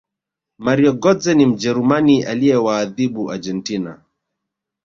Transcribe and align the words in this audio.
mario 0.65 0.91
gotze 1.01 1.31
ni 1.33 1.45
mjerumani 1.51 2.15
aliyewaathibu 2.31 3.23
argentina 3.33 3.91